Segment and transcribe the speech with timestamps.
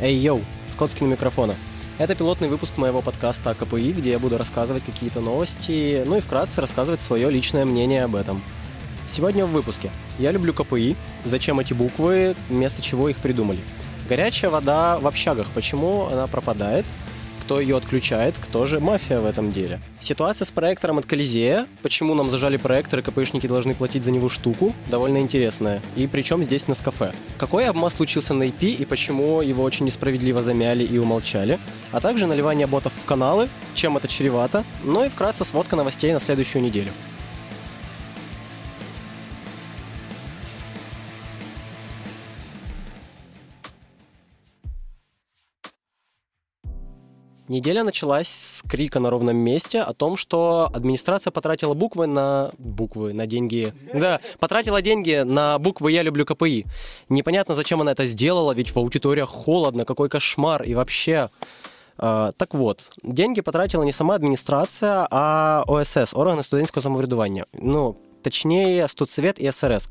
[0.00, 1.56] Эй, йоу, Скотский на микрофона.
[1.98, 6.60] Это пилотный выпуск моего подкаста КПИ, где я буду рассказывать какие-то новости, ну и вкратце
[6.60, 8.40] рассказывать свое личное мнение об этом.
[9.08, 9.90] Сегодня в выпуске.
[10.20, 13.58] Я люблю КПИ, зачем эти буквы, вместо чего их придумали.
[14.08, 16.86] Горячая вода в общагах, почему она пропадает,
[17.48, 19.80] кто ее отключает, кто же мафия в этом деле.
[20.00, 24.28] Ситуация с проектором от Колизея, почему нам зажали проектор и КПшники должны платить за него
[24.28, 25.80] штуку, довольно интересная.
[25.96, 27.14] И причем здесь на кафе.
[27.38, 31.58] Какой обмаз случился на IP и почему его очень несправедливо замяли и умолчали.
[31.90, 34.62] А также наливание ботов в каналы, чем это чревато.
[34.84, 36.90] Ну и вкратце сводка новостей на следующую неделю.
[47.48, 52.50] Неделя началась с крика на ровном месте о том, что администрация потратила буквы на...
[52.58, 53.72] буквы, на деньги...
[53.94, 56.66] Да, потратила деньги на буквы «Я люблю КПИ».
[57.08, 61.30] Непонятно, зачем она это сделала, ведь в аудиториях холодно, какой кошмар, и вообще...
[62.00, 67.46] Uh, так вот, деньги потратила не сама администрация, а ОСС, органы студенческого самоврядування.
[67.52, 69.88] Ну, точнее, студсовет и СРС.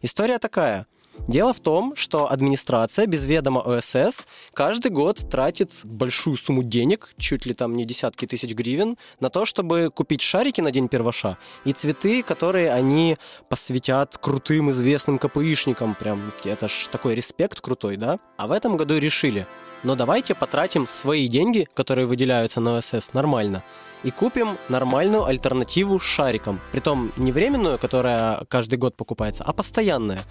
[0.00, 0.86] История такая–
[1.28, 7.46] Дело в том, что администрация без ведома ОСС каждый год тратит большую сумму денег, чуть
[7.46, 11.72] ли там не десятки тысяч гривен, на то, чтобы купить шарики на День перваша и
[11.72, 13.18] цветы, которые они
[13.48, 15.94] посвятят крутым известным КПИшникам.
[15.94, 18.18] Прям это ж такой респект крутой, да?
[18.36, 19.46] А в этом году решили,
[19.84, 23.62] но давайте потратим свои деньги, которые выделяются на ОСС, нормально,
[24.02, 26.60] и купим нормальную альтернативу шарикам.
[26.72, 30.22] Притом не временную, которая каждый год покупается, а постоянная.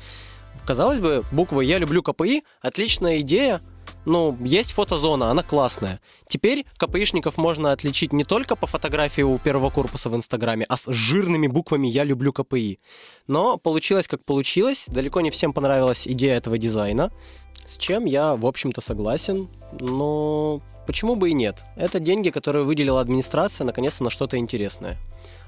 [0.65, 3.61] Казалось бы, буква «Я люблю КПИ»— отличная идея,
[4.05, 5.99] ну, есть фотозона, она классная.
[6.27, 10.91] Теперь КПИшников можно отличить не только по фотографии у первого корпуса в Инстаграме, а с
[10.91, 12.79] жирными буквами «Я люблю КПИ».
[13.27, 17.11] Но получилось как получилось, далеко не всем понравилась идея этого дизайна,
[17.67, 19.49] с чем я, в общем-то, согласен,
[19.79, 21.63] но почему бы и нет?
[21.75, 24.97] Это деньги, которые выделила администрация, наконец-то на что-то интересное.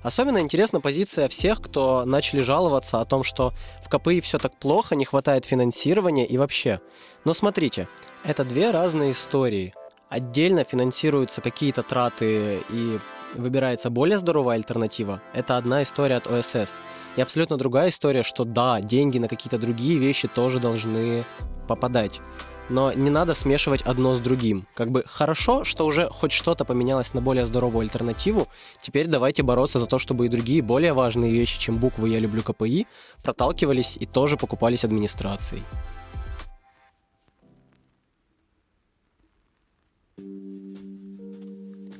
[0.03, 4.95] Особенно интересна позиция всех, кто начали жаловаться о том, что в КПИ все так плохо,
[4.95, 6.81] не хватает финансирования и вообще.
[7.23, 7.87] Но смотрите,
[8.25, 9.73] это две разные истории.
[10.09, 12.99] Отдельно финансируются какие-то траты и
[13.35, 15.21] выбирается более здоровая альтернатива.
[15.33, 16.71] Это одна история от ОСС.
[17.15, 21.23] И абсолютно другая история, что да, деньги на какие-то другие вещи тоже должны
[21.67, 22.19] попадать
[22.69, 24.65] но не надо смешивать одно с другим.
[24.73, 28.47] Как бы хорошо, что уже хоть что-то поменялось на более здоровую альтернативу,
[28.81, 32.41] теперь давайте бороться за то, чтобы и другие более важные вещи, чем буквы «Я люблю
[32.43, 32.87] КПИ»,
[33.23, 35.63] проталкивались и тоже покупались администрацией.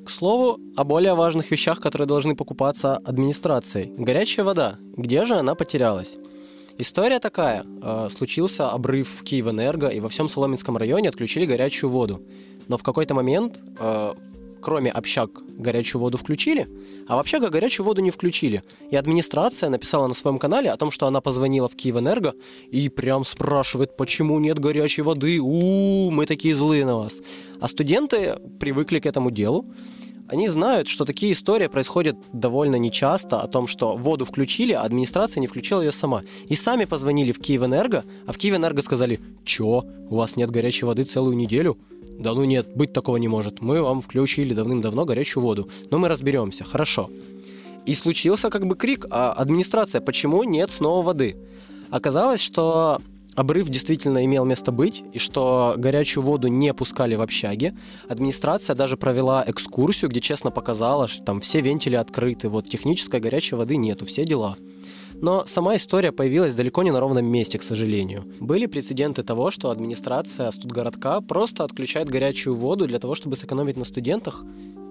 [0.06, 3.94] К слову, о более важных вещах, которые должны покупаться администрацией.
[3.98, 4.78] Горячая вода.
[4.98, 6.18] Где же она потерялась?
[6.80, 7.66] История такая.
[7.82, 12.22] Э, случился обрыв в Киевэнерго, и во всем Соломенском районе отключили горячую воду.
[12.68, 14.14] Но в какой-то момент, э,
[14.60, 16.68] кроме общак, горячую воду включили,
[17.08, 18.64] а в общага горячую воду не включили.
[18.90, 22.34] И администрация написала на своем канале о том, что она позвонила в Киевэнерго
[22.72, 25.40] и прям спрашивает, почему нет горячей воды.
[25.40, 27.22] У, -у мы такие злые на вас.
[27.62, 29.66] А студенты привыкли к этому делу
[30.28, 35.42] они знают, что такие истории происходят довольно нечасто, о том, что воду включили, а администрация
[35.42, 36.24] не включила ее сама.
[36.48, 41.04] И сами позвонили в Киевэнерго, а в Киевэнерго сказали, чё, у вас нет горячей воды
[41.04, 41.78] целую неделю?
[42.20, 43.62] Да ну нет, быть такого не может.
[43.62, 45.70] Мы вам включили давным-давно горячую воду.
[45.92, 47.10] Но мы разберемся, хорошо.
[47.86, 51.36] И случился как бы крик, а администрация, почему нет снова воды?
[51.90, 53.00] Оказалось, что
[53.36, 57.76] обрыв действительно имел место быть, и что горячую воду не пускали в общаге.
[58.08, 63.56] Администрация даже провела экскурсию, где честно показала, что там все вентили открыты, вот технической горячей
[63.56, 64.58] воды нету, все дела.
[65.16, 68.26] Но сама история появилась далеко не на ровном месте, к сожалению.
[68.40, 73.86] Были прецеденты того, что администрация студгородка просто отключает горячую воду для того, чтобы сэкономить на
[73.86, 74.44] студентах.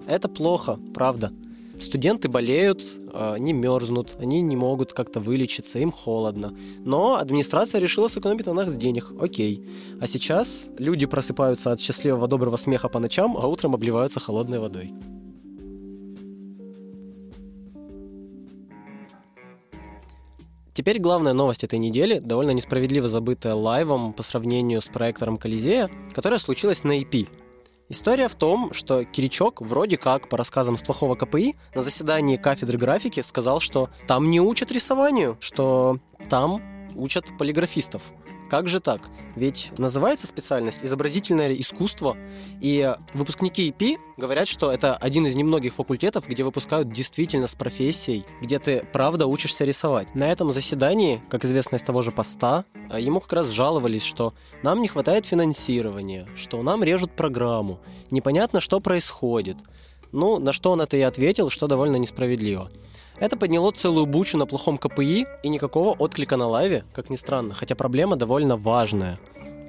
[0.07, 1.31] Это плохо, правда.
[1.79, 6.53] Студенты болеют, а, не мерзнут, они не могут как-то вылечиться, им холодно.
[6.85, 9.11] Но администрация решила сэкономить на нас денег.
[9.19, 9.65] Окей.
[9.99, 14.93] А сейчас люди просыпаются от счастливого доброго смеха по ночам, а утром обливаются холодной водой.
[20.75, 26.39] Теперь главная новость этой недели, довольно несправедливо забытая лайвом по сравнению с проектором Колизея, которая
[26.39, 27.27] случилась на EP–
[27.93, 32.79] История в том, что Киричок вроде как, по рассказам с плохого КПИ, на заседании кафедры
[32.79, 36.59] графики сказал, что там не учат рисованию, что там
[36.95, 38.01] учат полиграфистов.
[38.49, 39.01] Как же так?
[39.35, 42.15] Ведь называется специальность изобразительное искусство,
[42.61, 48.25] и выпускники ИП говорят, что это один из немногих факультетов, где выпускают действительно с профессией,
[48.41, 50.13] где ты правда учишься рисовать.
[50.13, 54.81] На этом заседании, как известно из того же поста, ему как раз жаловались, что нам
[54.81, 57.79] не хватает финансирования, что нам режут программу,
[58.11, 59.57] непонятно, что происходит.
[60.11, 62.69] Ну, на что он это и ответил, что довольно несправедливо.
[63.23, 67.53] Это подняло целую бучу на плохом КПИ и никакого отклика на лайве, как ни странно,
[67.53, 69.17] хотя проблема довольно важная.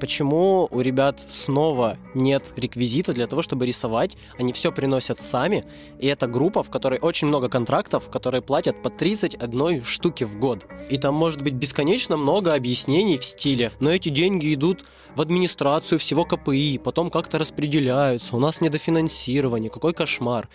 [0.00, 4.16] Почему у ребят снова нет реквизита для того, чтобы рисовать?
[4.40, 5.64] Они все приносят сами,
[6.00, 10.66] и это группа, в которой очень много контрактов, которые платят по 31 штуки в год.
[10.90, 14.84] И там может быть бесконечно много объяснений в стиле, но эти деньги идут
[15.14, 20.48] в администрацию всего КПИ, потом как-то распределяются, у нас недофинансирование, какой кошмар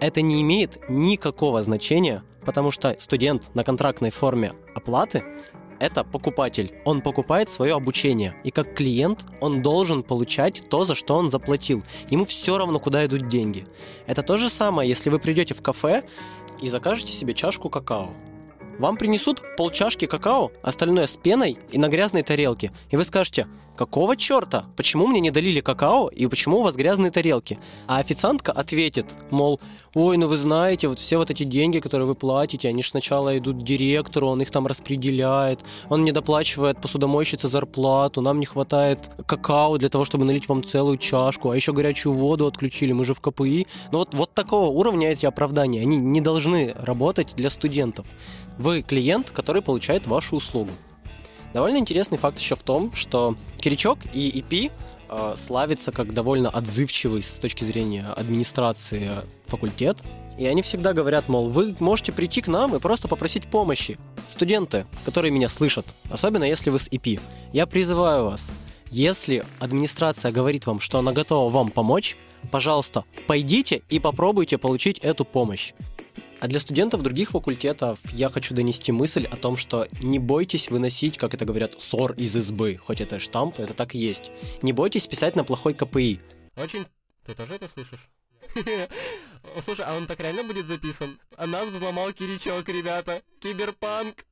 [0.00, 5.24] это не имеет никакого значения, потому что студент на контрактной форме оплаты
[5.78, 6.74] это покупатель.
[6.84, 8.34] Он покупает свое обучение.
[8.44, 11.82] И как клиент он должен получать то, за что он заплатил.
[12.08, 13.66] Ему все равно, куда идут деньги.
[14.06, 16.04] Это то же самое, если вы придете в кафе
[16.62, 18.14] и закажете себе чашку какао.
[18.78, 22.72] Вам принесут полчашки какао, остальное с пеной и на грязной тарелке.
[22.90, 23.46] И вы скажете,
[23.76, 24.64] какого черта?
[24.76, 27.58] Почему мне не долили какао и почему у вас грязные тарелки?
[27.86, 29.60] А официантка ответит, мол,
[29.94, 33.38] ой, ну вы знаете, вот все вот эти деньги, которые вы платите, они же сначала
[33.38, 39.78] идут директору, он их там распределяет, он не доплачивает посудомойщице зарплату, нам не хватает какао
[39.78, 43.20] для того, чтобы налить вам целую чашку, а еще горячую воду отключили, мы же в
[43.20, 43.66] КПИ.
[43.92, 48.06] Ну вот, вот такого уровня эти оправдания, они не должны работать для студентов.
[48.58, 50.70] Вы клиент, который получает вашу услугу.
[51.54, 54.70] Довольно интересный факт еще в том, что Киричок и EP
[55.08, 59.10] э, славится как довольно отзывчивый с точки зрения администрации
[59.46, 59.98] факультет.
[60.38, 63.98] И они всегда говорят, мол, вы можете прийти к нам и просто попросить помощи.
[64.28, 67.20] Студенты, которые меня слышат, особенно если вы с EP,
[67.52, 68.50] я призываю вас,
[68.90, 72.16] если администрация говорит вам, что она готова вам помочь,
[72.50, 75.72] пожалуйста, пойдите и попробуйте получить эту помощь.
[76.38, 81.16] А для студентов других факультетов я хочу донести мысль о том, что не бойтесь выносить,
[81.16, 84.30] как это говорят, ссор из избы, хоть это штамп, это так и есть.
[84.62, 86.20] Не бойтесь писать на плохой КПИ.
[86.56, 86.84] Очень...
[87.24, 88.08] Ты тоже это слышишь?
[89.64, 91.18] Слушай, а он так реально будет записан?
[91.36, 93.20] А нас взломал Киричок, ребята.
[93.40, 94.24] Киберпанк.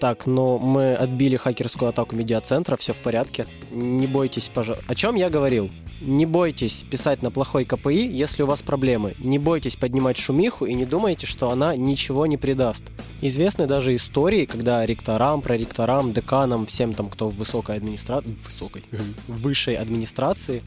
[0.00, 3.46] Так, ну мы отбили хакерскую атаку медиацентра, все в порядке.
[3.70, 4.84] Не бойтесь, пожалуйста.
[4.88, 5.70] О чем я говорил?
[6.00, 9.14] Не бойтесь писать на плохой КПИ, если у вас проблемы.
[9.18, 12.84] Не бойтесь поднимать шумиху и не думайте, что она ничего не придаст.
[13.22, 18.84] Известны даже истории, когда ректорам, проректорам, деканам, всем там, кто в высокой администрации, высокой,
[19.28, 20.62] высшей администрации,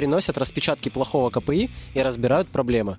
[0.00, 2.96] приносят распечатки плохого КПИ и разбирают проблемы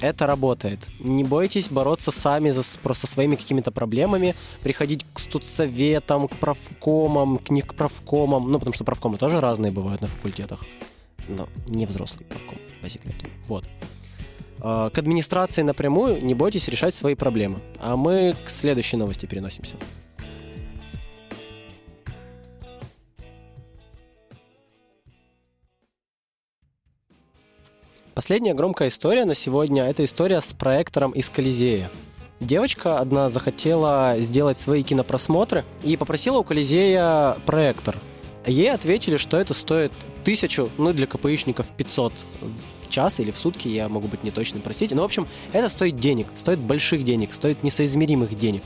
[0.00, 0.88] это работает.
[0.98, 7.50] Не бойтесь бороться сами за, просто своими какими-то проблемами, приходить к студсоветам, к правкомам, к
[7.50, 10.64] них к правкомам, ну, потому что правкомы тоже разные бывают на факультетах,
[11.28, 13.26] но не взрослый правком, по секрету.
[13.48, 13.64] Вот.
[14.60, 17.58] А, к администрации напрямую не бойтесь решать свои проблемы.
[17.80, 19.76] А мы к следующей новости переносимся.
[28.18, 31.88] Последняя громкая история на сегодня– это история с проектором из Колизея.
[32.40, 37.96] Девочка одна захотела сделать свои кинопросмотры и попросила у Колизея проектор.
[38.44, 39.92] Ей ответили, что это стоит
[40.24, 42.12] тысячу, ну для КПИшников 500
[42.82, 44.96] в час или в сутки, я могу быть не точным, простите.
[44.96, 48.64] Но, в общем, это стоит денег, стоит больших денег, стоит несоизмеримых денег.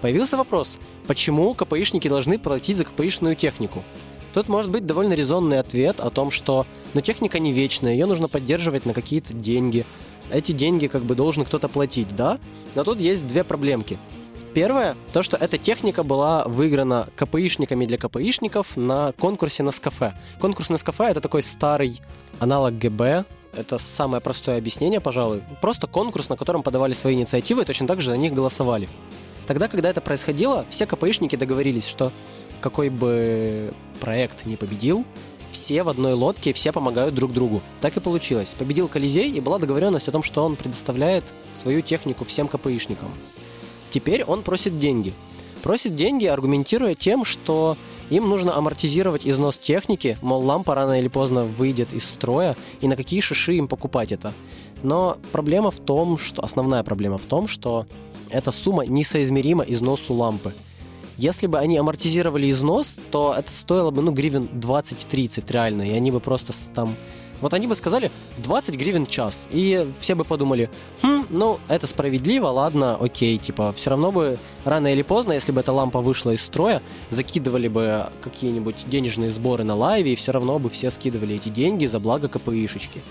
[0.00, 3.84] Появился вопрос, почему КПИшники должны платить за КПИшную технику?
[4.32, 8.28] Тут может быть довольно резонный ответ о том, что ну, техника не вечная, ее нужно
[8.28, 9.84] поддерживать на какие-то деньги.
[10.30, 12.38] Эти деньги как бы должен кто-то платить, да?
[12.74, 13.98] Но тут есть две проблемки.
[14.54, 20.14] Первое, то, что эта техника была выиграна КПИшниками для КПИшников на конкурсе на скафе.
[20.40, 22.00] Конкурс на скафе— это такой старый
[22.40, 25.42] аналог ГБ, это самое простое объяснение, пожалуй.
[25.60, 28.88] Просто конкурс, на котором подавали свои инициативы и точно так же за них голосовали.
[29.46, 32.12] Тогда, когда это происходило, все КПИшники договорились, что
[32.60, 35.04] какой бы проект не победил,
[35.50, 37.60] все в одной лодке, все помогают друг другу.
[37.80, 38.54] Так и получилось.
[38.56, 43.10] Победил Колизей, и была договоренность о том, что он предоставляет свою технику всем КПИшникам.
[43.90, 45.12] Теперь он просит деньги.
[45.62, 47.76] Просит деньги, аргументируя тем, что
[48.08, 52.96] им нужно амортизировать износ техники, мол, лампа рано или поздно выйдет из строя, и на
[52.96, 54.32] какие шиши им покупать это.
[54.82, 56.42] Но проблема в том, что...
[56.42, 57.86] Основная проблема в том, что
[58.30, 60.54] эта сумма несоизмерима износу лампы–
[61.20, 66.10] Если бы они амортизировали износ, то это стоило бы, ну, гривен 20-30 реально, и они
[66.10, 66.96] бы просто там
[67.42, 70.70] вот они бы сказали 20 гривен час, и все бы подумали,
[71.02, 75.60] хм, ну, это справедливо, ладно, окей, типа, все равно бы рано или поздно, если бы
[75.60, 80.58] эта лампа вышла из строя, закидывали бы какие-нибудь денежные сборы на лайве, и все равно
[80.58, 83.02] бы все скидывали эти деньги за благо КПИшечки.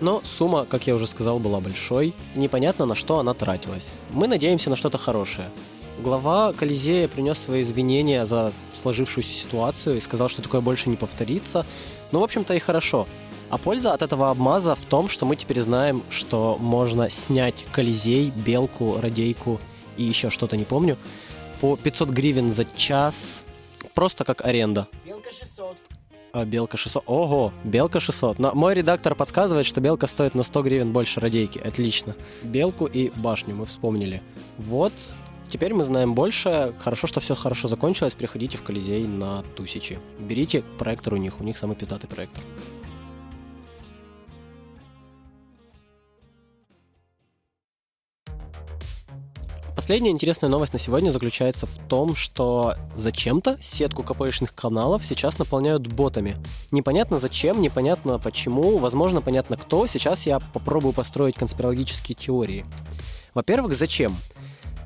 [0.00, 2.14] Но сумма, как я уже сказал, была большой.
[2.36, 3.94] Непонятно, на что она тратилась.
[4.12, 5.50] Мы надеемся на что-то хорошее.
[5.98, 11.64] Глава Колизея принес свои извинения за сложившуюся ситуацию и сказал, что такое больше не повторится.
[12.12, 13.06] Ну, в общем-то, и хорошо.
[13.48, 18.30] А польза от этого обмаза в том, что мы теперь знаем, что можно снять Колизей,
[18.30, 19.58] Белку, Радейку
[19.96, 20.98] и еще что-то, не помню,
[21.60, 23.42] по 500 гривен за час,
[23.94, 24.88] просто как аренда.
[25.04, 25.76] Белка 600.
[26.32, 27.04] А, белка 600.
[27.06, 28.38] Ого, белка 600.
[28.38, 31.58] Но мой редактор подсказывает, что белка стоит на 100 гривен больше радейки.
[31.58, 32.14] Отлично.
[32.42, 34.20] Белку и башню мы вспомнили.
[34.58, 34.92] Вот,
[35.48, 36.74] теперь мы знаем больше.
[36.78, 38.14] Хорошо, что все хорошо закончилось.
[38.14, 39.98] Приходите в Колизей на тысячи.
[40.18, 41.40] Берите проектор у них.
[41.40, 42.42] У них самый пиздатый проектор.
[49.76, 55.86] Последняя интересная новость на сегодня заключается в том, что зачем-то сетку КПшных каналов сейчас наполняют
[55.86, 56.36] ботами.
[56.72, 59.86] Непонятно зачем, непонятно почему, возможно, понятно кто.
[59.86, 62.66] Сейчас я попробую построить конспирологические теории.
[63.32, 64.16] Во-первых, зачем?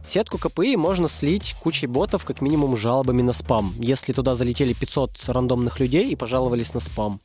[0.04, 5.28] Сетку КПИ можно слить кучей ботов, как минимум жалобами на спам, если туда залетели 500
[5.28, 7.20] рандомных людей и пожаловались на спам.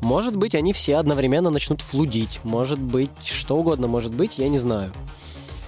[0.00, 4.58] Может быть, они все одновременно начнут флудить, может быть, что угодно может быть, я не
[4.58, 4.92] знаю.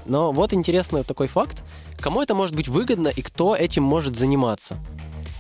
[0.07, 1.63] Но вот интересный такой факт.
[1.99, 4.79] Кому это может быть выгодно и кто этим может заниматься?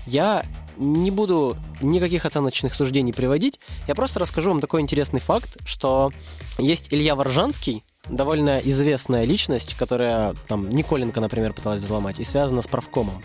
[0.07, 0.45] Я
[0.77, 6.13] не буду никаких оценочных суждений приводить, я просто расскажу вам такой интересный факт, что
[6.59, 12.69] есть Илья Воржанский, довольно известная личность, которая там Николенко, например, пыталась взломать, и связана с
[12.69, 13.23] правкомом.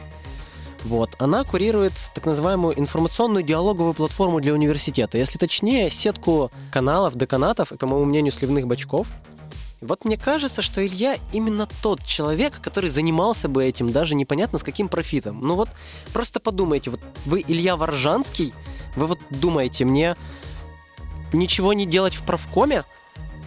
[0.85, 1.15] Вот.
[1.17, 5.17] Она курирует так называемую информационную диалоговую платформу для университета.
[5.17, 9.07] Если точнее, сетку каналов, деканатов и, по моему мнению, сливных бачков,
[9.82, 14.63] вот мне кажется, что Илья именно тот человек, который занимался бы этим, даже непонятно с
[14.63, 15.41] каким профитом.
[15.41, 15.70] Ну вот
[16.13, 18.53] просто подумайте, вот вы Илья Воржанский,
[18.96, 20.15] вы вот думаете, мне
[21.34, 22.84] ничего не делать в правкоме?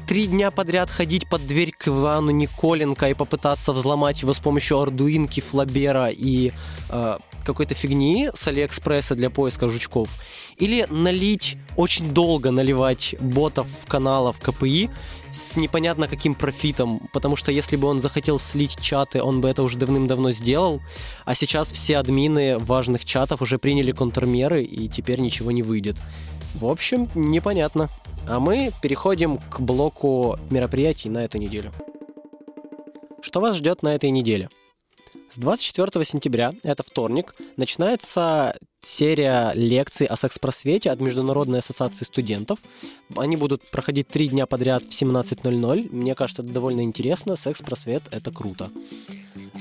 [0.09, 4.79] Три дня подряд ходить под дверь к Ивану Николенко и попытаться взломать его с помощью
[4.79, 6.51] ардуинки, флабера и
[6.89, 10.09] э, какой-то фигни с Алиэкспресса для поиска жучков?
[10.57, 14.89] Или налить, очень долго наливать ботов в каналов КПИ
[15.31, 19.63] с непонятно каким профитом, потому что если бы он захотел слить чаты, он бы это
[19.63, 20.81] уже давным-давно сделал,
[21.27, 25.97] а сейчас все админы важных чатов уже приняли контрмеры, и теперь ничего не выйдет.
[26.55, 27.91] В общем, непонятно.
[28.29, 31.73] А мы переходим к блоку мероприятий на эту неделю.
[33.23, 34.51] Что вас ждет на этой неделе?
[35.31, 42.59] С 24 сентября, это вторник, начинается серия лекций о секс-просвете от Международной ассоциации студентов.
[43.17, 45.89] Они будут проходить три дня подряд в 17.00.
[45.91, 47.35] Мне кажется, это довольно интересно.
[47.35, 48.71] Секс-просвет— это круто.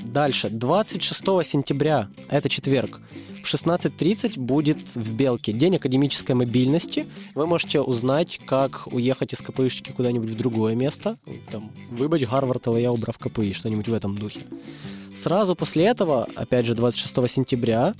[0.04, 0.48] Дальше.
[0.50, 3.00] 26 сентября, это четверг,
[3.42, 7.06] в 16.30 будет в Белке День академической мобильности.
[7.34, 11.16] Вы можете узнать, как уехать из КПИшки куда-нибудь в другое место.
[11.50, 14.40] Там, выбыть Гарвард, ЛЯ, убрав КПИ, что-нибудь в этом духе.
[15.14, 17.94] Сразу после этого, опять же, 26 сентября,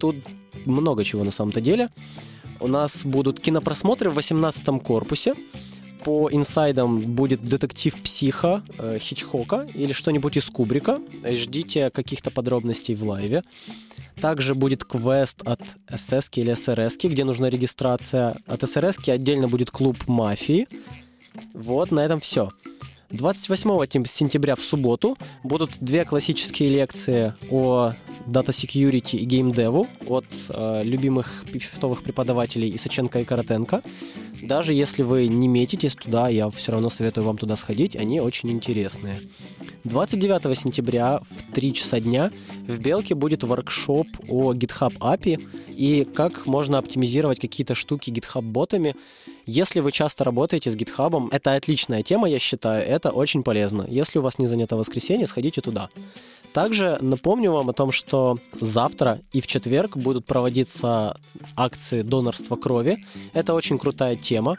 [0.00, 0.16] тут
[0.64, 1.88] много чего на самом-то деле,
[2.60, 5.34] у нас будут кинопросмотры в 18 корпусе.
[6.04, 10.98] По инсайдам будет детектив психа э, Хичхока или что-нибудь из Кубрика.
[11.24, 13.42] Ждите каких-то подробностей в лайве.
[14.20, 18.36] Также будет квест от СС или СРС, где нужна регистрация.
[18.46, 20.66] От СРС отдельно будет клуб мафии.
[21.52, 22.50] Вот, на этом все.
[23.10, 27.92] 28 сентября в субботу будут две классические лекции о
[28.28, 33.82] Data Security и Game Dev от э, любимых пифтовых преподавателей Исаченко и Каратенко.
[34.42, 38.50] Даже если вы не метитесь туда, я все равно советую вам туда сходить, они очень
[38.50, 39.18] интересные.
[39.84, 42.30] 29 сентября в 3 часа дня
[42.66, 48.94] в Белке будет воркшоп о GitHub API и как можно оптимизировать какие-то штуки GitHub ботами.
[49.46, 53.86] Если вы часто работаете с GitHub, это отличная тема, я считаю, это очень полезно.
[53.88, 55.88] Если у вас не занято воскресенье, сходите туда.
[56.52, 61.16] Также напомню вам о том, что завтра и в четверг будут проводиться
[61.56, 62.98] акции донорства крови.
[63.32, 64.56] Это очень крутая тема,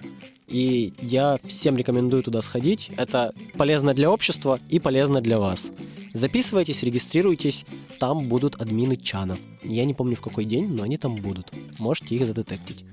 [0.48, 2.92] и я всем рекомендую туда сходить.
[2.98, 5.72] Это полезно для общества и полезно для вас.
[6.14, 7.66] Записывайтесь, регистрируйтесь,
[8.00, 9.38] там будут админы чана.
[9.64, 11.52] Я не помню в какой день, но они там будут.
[11.78, 12.84] Можете их задетектить.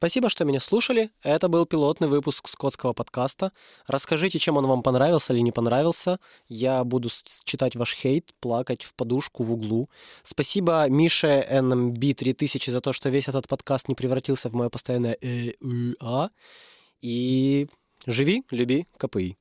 [0.00, 1.10] Спасибо, что меня слушали.
[1.22, 3.52] Это был пилотный выпуск скотского подкаста.
[3.86, 6.18] Расскажите, чем он вам понравился или не понравился.
[6.48, 7.10] Я буду
[7.44, 9.90] читать ваш хейт, плакать в подушку в углу.
[10.22, 15.18] Спасибо Мише NMB 3000 за то, что весь этот подкаст не превратился в мое постоянное
[15.20, 16.30] э, э, а.
[17.02, 17.68] И
[18.06, 19.28] живи, люби, КПИ.